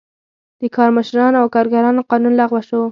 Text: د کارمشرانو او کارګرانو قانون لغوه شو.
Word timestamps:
د 0.61 0.63
کارمشرانو 0.77 1.37
او 1.41 1.47
کارګرانو 1.55 2.07
قانون 2.11 2.33
لغوه 2.39 2.61
شو. 2.67 2.79